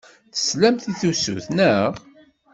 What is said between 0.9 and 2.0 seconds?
i tusut, naɣ?